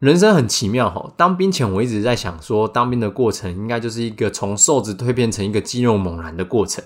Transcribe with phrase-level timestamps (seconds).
[0.00, 1.12] 人生很奇妙哈。
[1.14, 6.82] 当兵前我一直在想说，当兵的过程应该就是一个从瘦子蜕变成一个肌肉猛男的过程。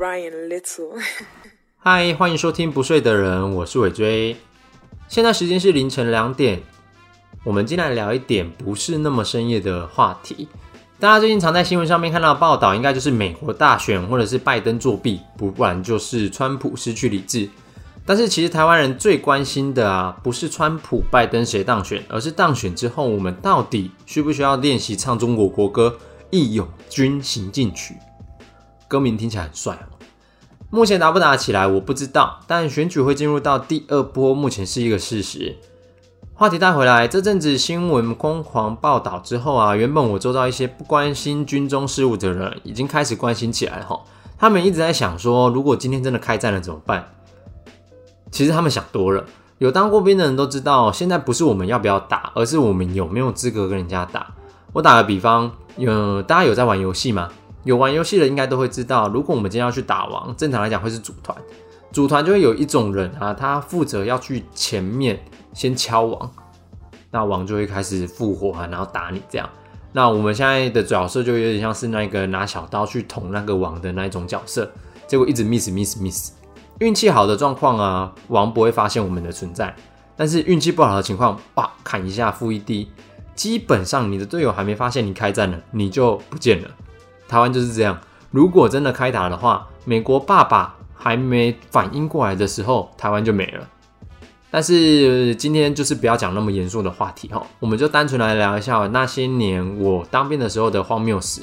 [0.00, 0.98] Ryan Little，
[1.76, 4.34] 嗨，欢迎收听不睡的人，我是尾追。
[5.06, 6.62] 现在时间是凌晨两点，
[7.44, 10.48] 我们进来聊一点不是那么深夜的话题。
[11.00, 17.48] 大家最近常在新闻上面看到的报道，应该就是美国大选，或者是拜登作弊，不然就是川普失去理智。
[18.04, 25.96] 但是其实台湾人最关心的啊，不是川普、拜登谁当选，而是当选之后，我们到底需不需要练习唱中国国歌
[26.30, 27.94] 《义勇军行进曲》？
[28.88, 29.78] 歌名听起来很帅。
[30.68, 35.54] 目前打不打起来我不知道，但选举会进入到第二波，目前是一个事实。
[36.38, 44.00] 话题带回来，这阵子新闻疯狂报道之后啊，原本我周遭一些不关心军中事务的人，已经开始关心起来哈。
[44.38, 47.08] 他们一直在想说，如果今天真的开战了怎么办？
[48.30, 49.24] 其实他们想多了。
[49.58, 54.28] 有当过兵的人都知道，现在不是我们要不要打，而是我们有没有资格跟人家打。
[54.72, 57.28] 我打个比方，有大家有在玩游戏吗？
[57.64, 61.36] 有玩游戏的应该都会知道，如果我们今天要去打王，正常来讲会是组团，
[61.90, 65.18] 组团就会有一种人啊，他负责要去前面
[65.52, 66.30] 先敲王，
[67.10, 69.48] 那王就会开始复活啊，然后打你这样。
[69.92, 74.70] 那我们现在的角色就有点像是那个拿小刀去捅那个王的那一种角色，
[75.06, 76.32] 结果一直 miss miss miss。
[76.80, 79.74] 运气好的状况啊，王不会发现我们的存在，
[80.14, 82.90] 但是运气不好的情况，哇，砍一下负一滴，
[83.34, 86.68] 基本上你的队友还没发现你开战了，你就不见了。
[87.26, 87.98] 台湾就是这样，
[88.30, 93.66] 如果真的开打的话，美国爸爸还没反应过来的时候，台湾就没了。
[94.50, 101.42] 但是今天就是不要讲那么严肃的话题哈，我们就单纯来聊一下那些年我当兵的时候的荒谬史。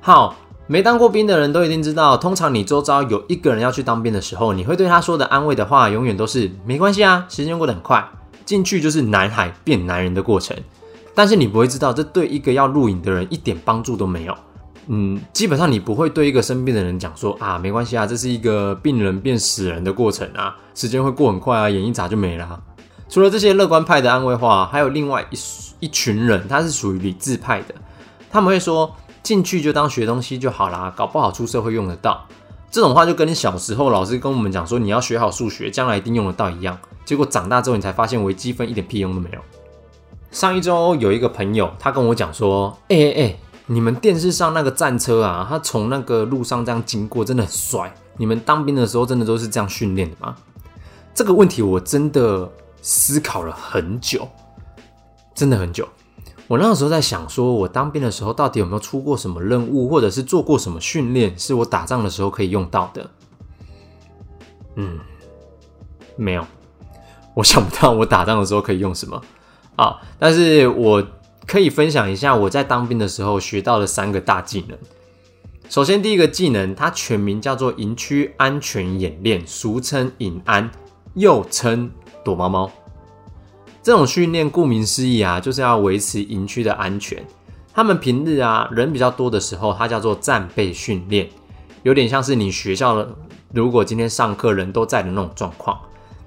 [0.00, 0.36] 好，
[0.68, 8.08] 没当过兵的人都一定知道，通常你周遭有一个人要去当兵的时候，你会对他说的安慰的话，永远都是没关系啊，时间过得很快，
[8.44, 10.56] 进去就是男孩变男人的过程。
[11.12, 14.36] 但是你不会知道，这对一个要录影的人一点帮助都没有。
[14.86, 22.62] 嗯，基本上你不会对一个生病的人讲说啊，没关系啊，这是一个病人变死人的过程啊，时间会过很快啊，眼一眨就没了。
[23.08, 25.36] 除了这些乐观派的安慰话，还有另外一
[25.80, 27.74] 一群人，他是属于理智派的，
[28.30, 32.26] 他们会说进去就当学东西就好啦，搞不好出社会用得到。
[32.70, 36.76] 这种话就跟你小时候老师跟我们讲说你要学好数学，将来一定用得到一样。
[37.04, 39.38] 结果长大之后你才发现微积分一点屁用都没有。
[40.30, 43.36] 上一周有一个朋友，他跟我讲说，哎哎哎。
[43.66, 47.94] 你们电视上那个战车啊，它从那个路上这样经过，真的很帅。
[48.18, 50.36] 你们当兵的时候真的都是这样训练的吗？
[51.14, 52.46] 这个问题我真的
[52.82, 54.28] 思考了很久，
[55.34, 55.88] 真的很久。
[56.46, 63.10] 我那个时候在想，说我当兵的时候到底有没有出过什么任务，或者是做过什么训练，是我打仗的时候可以用到的？
[64.76, 64.98] 嗯，
[66.16, 66.46] 没有，
[67.32, 69.22] 我想不到我打仗的时候可以用什么
[69.76, 69.96] 啊。
[70.18, 71.02] 但是我。
[71.46, 74.78] 可以分享一下我在当兵的时候学到的三个大技能。
[75.68, 80.70] 首先，第一个技能，它全名叫做营区安全演练，俗称隐安，
[81.14, 81.90] 又称
[82.24, 82.70] 躲猫猫。
[83.82, 87.24] 这种训练顾名思义啊，就是要维持营区的安全。
[87.72, 91.28] 他们平日啊人比较多的时候，它叫做战备训练，
[91.82, 93.08] 有点像是你学校的，
[93.52, 95.78] 如果今天上课人都在的那种状况。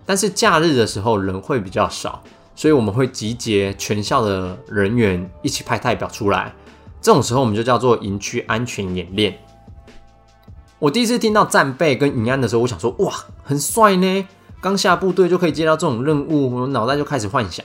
[0.06, 2.22] 但是假日的时候人会比较少。
[2.58, 6.52] 所以我们会集结全校的人员一起派代表出来，
[7.00, 9.38] 这种时候我们就叫做营区安全演练。
[10.80, 13.14] 我第一次听到战备跟营安的时候，我想说哇，
[13.44, 14.28] 很帅呢！
[14.60, 17.64] 刚下部队就可以接到这种任务，我脑袋就开始幻想，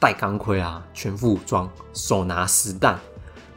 [0.00, 2.98] 戴钢盔啊，全副武装，手拿实弹，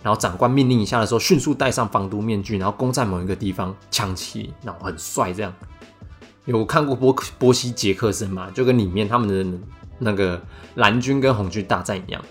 [0.03, 5.51] 然后长官命令一下的时候，迅速戴上防毒面具，然后攻在某一个地方，枪起，然后很帅这样。
[6.45, 8.51] 有看过波波西杰克森吗？
[8.53, 9.57] 就跟里面他们的。
[9.99, 10.41] 那个
[10.75, 12.21] 蓝军跟红军大战一样，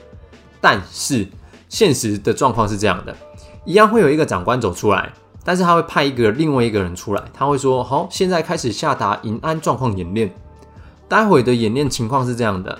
[0.60, 1.26] 但是
[1.68, 3.16] 现实的状况是这样的：
[3.64, 5.12] 一样会有一个长官走出来，
[5.44, 10.32] 但是他会派一个另外一个人出来，他会说：“好，现在开始下达营安状况演练。”
[11.08, 12.78] 待会的演练情况是这样的：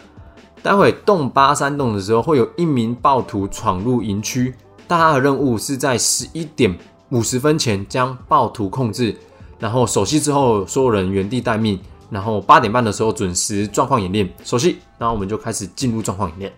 [0.63, 4.55] 待会洞八山洞的时候，会有一名暴徒闯入营区，
[4.87, 6.77] 大家的任务是在十一点
[7.11, 9.15] 五十分前将暴徒控制，
[9.59, 11.79] 然后熟悉之后，所有人原地待命。
[12.15, 16.53] 然后八点半的时候准时状况演练，熟悉，然后我们就开始进入状况演练。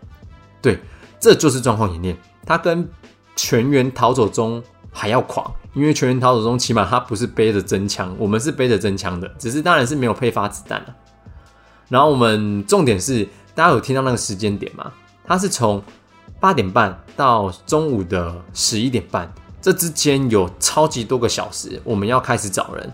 [0.60, 0.78] 对，
[1.18, 2.14] 这就是状况演练。
[2.44, 2.86] 它跟
[3.34, 4.62] 全员逃走中
[4.92, 10.94] 还要狂，因为全员逃走中起码他不是背着真枪，我们是背着真枪的，只是当然是没有配发子弹了。
[11.88, 14.92] 然后我们重点是，大家有听到那个时间点吗？
[15.24, 15.82] 它是从
[16.38, 19.32] 八点半到中午的十一点半，
[19.62, 22.92] 这之间有超级多个小时，我们要开始找人，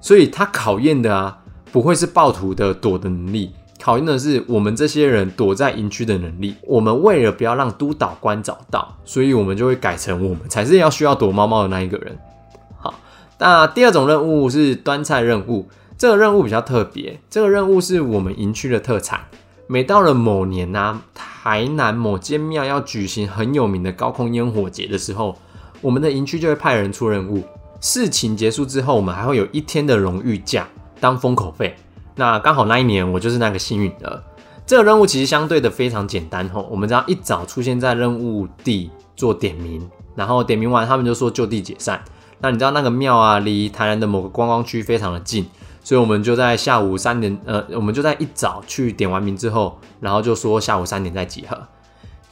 [0.00, 1.41] 所以他考验的啊，
[1.72, 6.54] 不会是暴徒的躲的能力，考验的是我们这些人躲在营区的能力。
[6.64, 12.18] 我们为了不要让督导官找到，所以我们就会改成我们才是要需要躲猫猫的那一个人。
[12.78, 12.94] 好，
[13.38, 15.66] 那第二种任务是端菜任务，
[15.96, 19.20] 这个任务比较特别，这个任务是我们营区的特产。
[19.66, 25.38] 每到了某年呐，台南某间庙要举行很有名的高空烟火节的时候，
[25.80, 27.42] 我们的营区就会派人出任务。
[27.80, 30.68] 事情结束之后，我们还会有一天的荣誉假
[31.02, 31.74] 当封口费。
[32.14, 34.22] 那刚好那一年我就是那个幸运的。
[34.64, 42.00] 这个任务其实相对的非常简单吼，我们只要一早出现在任务地做点名，然后点名完他们就说就地解散。
[42.38, 45.44] 那你知道那个庙啊，离台南的某个观光区非常的近。
[45.82, 51.58] 所以我们就在下午三点，呃，我们就在一早去点完名之后，然后就说下午三点再集合。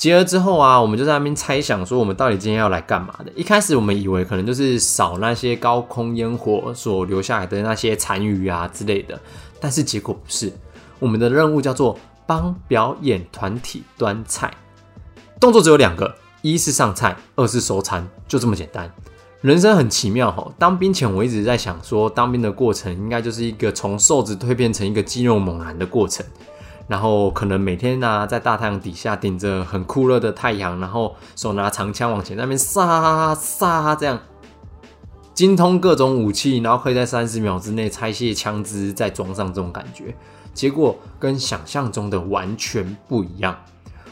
[0.01, 3.31] 集合之后啊，我们就在那边猜想说我们到底今天要来干嘛的。
[3.37, 9.21] 一开始我们以为可能就是扫那些高空烟火所留下来的那些残余啊之类的，
[9.61, 10.51] 但是结果不是。
[10.99, 14.51] 我们的任务叫做帮表演团体端菜，
[15.39, 18.91] 动作只有两个，一是上菜，二是收餐，就这么简单。
[19.43, 20.51] 人生很奇妙哈！
[20.59, 26.25] 当兵前我一直在想说，当兵的过程应该就是一个从瘦子蜕变成一个肌肉猛男的过程。
[26.91, 34.19] 然后可能每天呢，在大太阳底下顶着很酷热的太阳，然后手拿长枪往前那边杀杀，这样
[35.33, 40.17] 精通各种武器，然后可以在三十秒之内拆卸枪支再装上，这种感觉，
[40.53, 43.57] 结果跟想象中的完全不一样。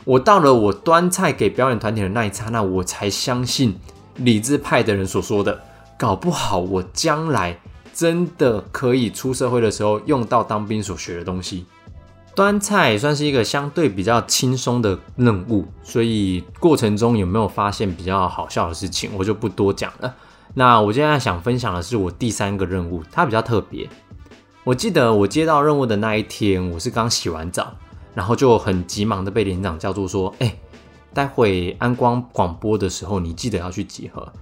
[0.04, 3.76] 我到了我端菜给表演团体的那一刹那，我才相信。
[4.18, 5.60] 理智派的人所说的，
[5.96, 7.56] 搞不好我将来
[7.92, 11.66] 真的可以出社会的时候用到当兵所学的东西。
[12.38, 20.14] 端菜算是一个相对比较轻松的任务，所以过程中有没有发现比较好笑的事情，我就不多讲了。
[20.54, 23.88] 那我现在想分享的是我第三个任务，它比较特别。
[24.62, 27.72] 我记得我接到任务的那一天，我是刚洗完澡，
[28.14, 30.56] 然后就很急忙的被连长叫住说：“哎。”
[31.12, 34.32] 待会安光广播的时候，你记得要去集合。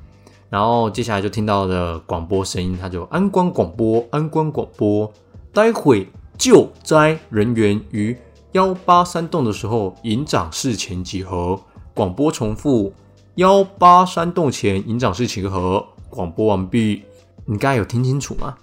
[0.50, 5.10] 然后接下来就听到了广播声音，他就安光广播，安光广播。
[5.54, 6.06] 待会
[6.38, 8.16] 救灾人员于
[8.52, 11.60] 幺八三栋的时候，营长室前集合。
[11.94, 12.92] 广播重复：
[13.36, 15.84] 幺八三栋前营长室集合。
[16.10, 17.02] 广播完毕。
[17.44, 18.54] 你刚才有听清楚吗？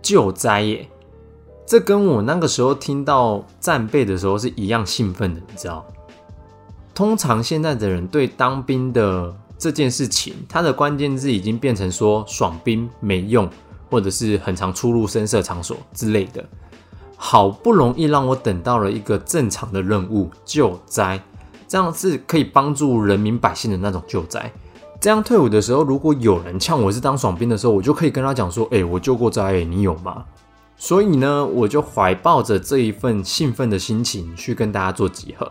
[0.00, 0.88] 救灾耶！
[1.66, 5.84] 这跟我那个时候听到战备的时候是一样兴奋的，你知道？
[6.94, 13.48] 通常现在的人对当兵的这件事情，它的关键字已经变成说爽兵没用，
[13.90, 16.44] 或者是很常出入深色场所之类的。
[17.26, 21.18] 好不容易让我等到了一个正常的任务救灾，
[21.66, 24.52] 这样是可以帮助人民百姓的那种救灾。
[25.00, 30.22] 这样退伍的时候，如果有人呛我是当爽兵的时候，我就可以跟他讲说：“哎，我救过灾，你有吗？”
[30.76, 35.50] 所以呢，我就怀抱着这一份兴奋的心情去跟大家做集合。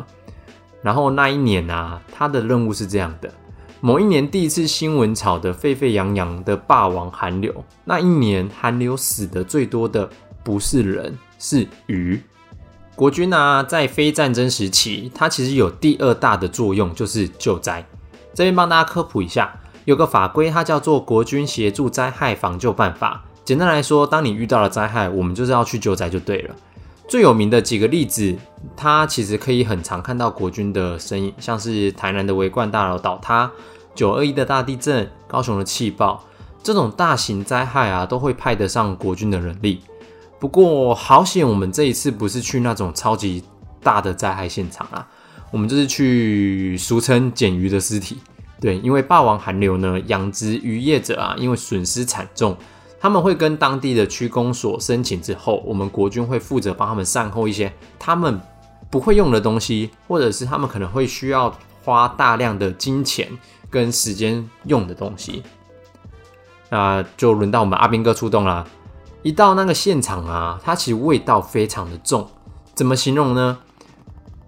[0.84, 3.34] 然后那一年啊，他的任务是这样的：
[3.82, 7.52] 某一年第一次新闻炒得沸沸扬扬的霸王寒流，
[7.84, 10.08] 那一年寒流死的最多的
[10.44, 12.22] 不是人，是鱼。
[12.96, 17.84] 国军啊，在非战争时期，它其实有第二大的作用，就是救灾。
[18.36, 23.24] 这边帮大家科普一下，有个法规，它叫做《国军协助灾害防救办法》。
[23.44, 26.56] 简单来说，当你遇到了灾害，我们就是要去救灾就对了。
[27.08, 28.36] 最有名的几个例子，
[28.78, 33.52] 它其实可以很常看到国军的身影，像是台南的维冠大楼倒塌、
[33.94, 36.24] 九二一的大地震、高雄的气爆
[36.64, 39.82] 这种大型灾害啊，都会派得上国军的人力。
[40.44, 43.42] 不过好险，我们这一次不是去那种超级
[43.82, 45.08] 大的灾害现场啊，
[45.52, 48.18] 我们就是去俗称捡鱼的尸体。
[48.60, 52.58] 对，因为霸王寒流呢，养殖渔业者啊，因为损失惨重。
[53.00, 58.38] 他们会跟当地的区公所申请之后，我们国军会负责帮他们善后一些他们
[58.90, 63.30] 不会用的东西，或者是他们可能会需要花大量的金钱
[63.70, 65.42] 跟时间用的东西。
[66.70, 68.68] 那就轮到我们阿兵哥出动啦！
[69.24, 72.28] 一到那个现场啊，它其实味道非常的重，
[72.76, 73.60] 怎么形容呢？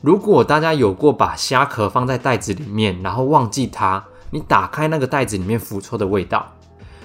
[0.01, 6.53] 如果大家有过把虾壳放在袋子里面，然后忘记它，你打开那个袋子里面腐臭的味道。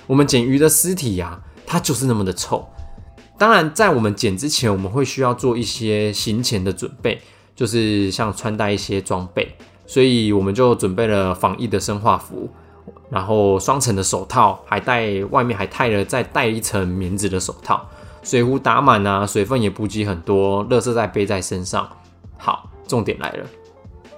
[0.08, 2.68] 我们捡鱼的尸体呀，它就是那么的臭。
[3.38, 7.22] 当然，在我们捡之前，我们会需要做一些行前的准备，
[7.54, 9.56] 就是像穿戴一些装备。
[9.86, 12.50] 所以我们就准备了防疫的生化服，
[13.10, 17.86] 然后双层的手套，还戴外面还戴了再戴一层棉质的手套。
[18.22, 21.88] 水壶打满啊，水分也补给很多，垃圾袋背在身上。
[22.38, 23.44] 好，重点来了，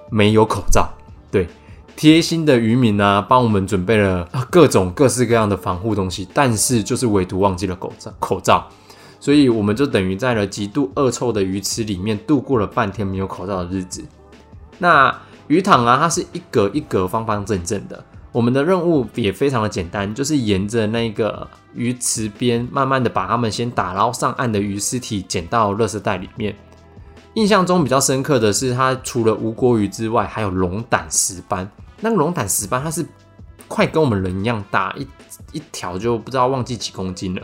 [0.09, 0.87] 没有口罩。
[1.29, 1.47] 对。
[1.95, 8.11] 贴心的渔民啊，帮我们准备了各种各式各样的防护东西，但是就是唯独忘记了口罩。
[8.17, 8.67] 口罩，
[9.19, 14.03] 所以我们就等于在了极度恶臭的鱼池里面度过了半天没有口罩的日子。
[14.79, 15.15] 那
[15.47, 18.03] 鱼塘啊，它是一格一格方方正正的。
[18.33, 26.53] 我们的任务也非常的简单，就是沿着那个鱼池边，慢慢的把它们先打捞上岸的鱼尸体捡到垃圾袋里面。
[27.35, 31.69] 印象中比较深刻的是，它除了无国鱼之外，还有龙胆石斑。
[32.01, 33.05] 那个龙胆石斑，它是
[33.67, 35.07] 快跟我们人一样大，一
[35.51, 37.41] 一条就不知道忘记几公斤了。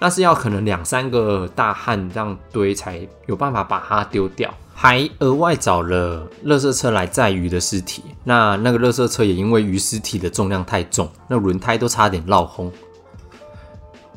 [0.00, 4.52] 那是要可能两三个大汉这样堆才有办法把它丢掉。
[4.74, 12.72] 还额外找了垃圾车来载鱼的尸体，那那个垃圾车也因为鱼尸体的重量太重，那轮胎都差点绕轰。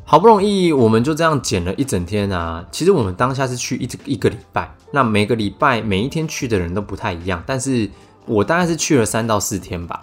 [0.04, 2.64] 好不容易我们就这样捡了一整天啊！
[2.70, 7.90] 其实我们当下是去一一个礼拜，那每个礼拜每一天去的人都不太一样，但是
[8.24, 10.00] 我大概是去了三到四天吧。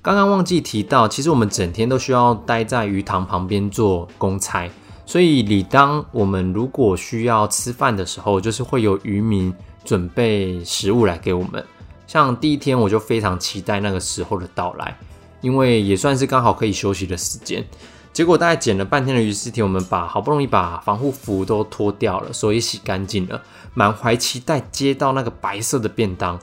[0.00, 4.70] 刚刚忘记提到，其实我们整天都需要待在鱼塘旁边做公差，
[5.04, 9.54] 所以理当我们如果需要吃饭的时候，就是会有渔民。
[9.84, 11.64] 准备食物来给我们，
[12.06, 14.96] 像第一天我就非常期待那个时候的到来，
[15.40, 17.64] 因为也算是刚好可以休息的时间。
[18.12, 26.38] 结果大概捡了半天的鱼尸体，我们把好不容易把防护服都脱掉了，所以洗干净了，满怀期待接到那个白色的便当，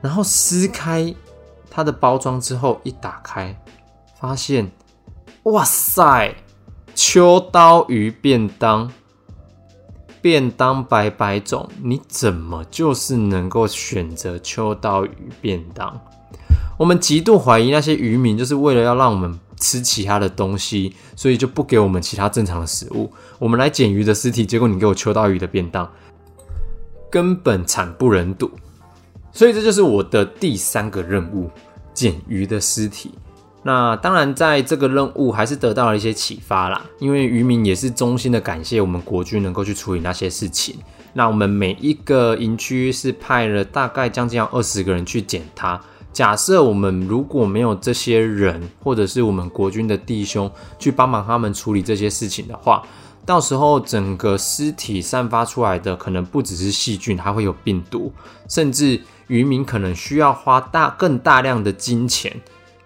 [0.00, 1.14] 然后撕开
[1.70, 3.54] 它的包装之后一打开，
[4.18, 4.70] 发现，
[5.42, 6.34] 哇塞，
[6.94, 8.90] 秋刀鱼便当。
[10.22, 15.10] 便当百百种，你怎么就是能够选择秋刀鱼
[15.40, 16.00] 便当？
[16.78, 23.12] 我们极度怀疑那些渔民就是为了要让我们吃其他的东西，所以就不给我们其他正常的食物。
[23.38, 25.90] 我们来捡鱼的尸体，结果你给我秋刀鱼的便当，
[27.10, 28.50] 根本惨不忍睹。
[29.32, 31.50] 所以这就是我的第三个任务：
[31.92, 33.12] 捡鱼的尸体。
[33.64, 36.82] 那当然，在这个任务还是得到了一些启发啦。
[36.98, 40.76] 因为渔民也是衷心的感谢我们国军能够去处理那些事情。
[41.12, 45.80] 那我们每一个营区是派了大概将近要二十个人去捡它。
[46.12, 52.82] 假设我们如果没有这些人，或者是我们国军的弟兄去帮忙他们处理这些事情的话，
[53.24, 58.12] 到时候整个尸体散发出来的可能不只是细菌，还会有病毒，
[58.48, 62.34] 甚至渔民可能需要花大更大量的金钱。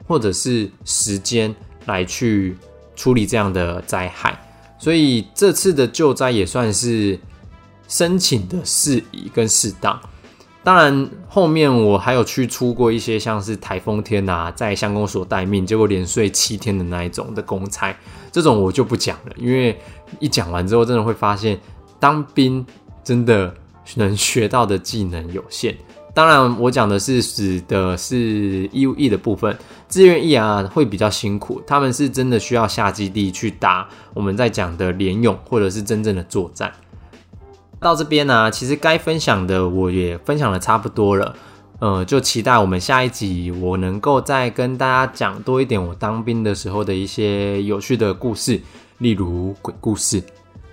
[0.06, 1.54] 或者是时间
[1.86, 2.56] 来去
[2.94, 4.38] 处理这样的灾害，
[4.78, 7.18] 所以这次的救灾也算是
[7.88, 10.00] 申请的适宜跟适当。
[10.64, 17.96] 当然，后面我还有去出过一些像是台风天啊，在乡公所待命，结果连睡七天的那一种的公差，
[18.32, 19.78] 这种我就不讲了，因为
[20.18, 21.56] 一讲完之后，真的会发现
[22.00, 22.66] 当兵
[23.04, 23.54] 真的
[23.94, 25.76] 能学到的技能有限。
[26.16, 29.54] 当然，我讲的是指的是义务役的部分，
[29.86, 36.72] 志愿役啊会比较辛苦，他们是真的需要下基地去打我们在讲的联勇或者是真正的作战。
[37.78, 41.36] 到这边呢，其实该分享的我也分享的差不多了，
[41.80, 48.58] 呃，就期待我们下一集我能够再跟大家讲多一点我当兵的时候的一些有趣的故事，
[48.96, 50.22] 例如鬼故事。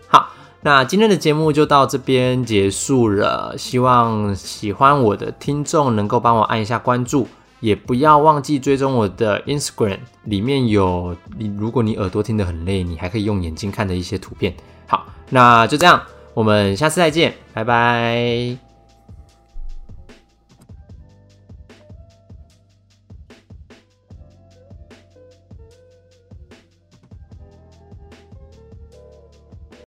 [0.07, 0.29] 好
[0.65, 7.27] 那今天的节目就到这边结束了，希望喜欢我的听众能够帮我按一下关注，
[7.59, 14.53] 也不要忘记追踪我的 Instagram，里面有你如果你耳朵听得很累，你还可以用眼睛看的一些图片。
[14.87, 16.01] 好，那就这样，
[16.33, 18.72] 我们下次再见，拜拜。